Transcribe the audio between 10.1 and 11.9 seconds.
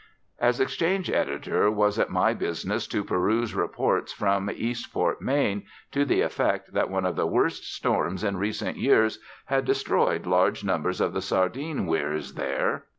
large numbers of the sardine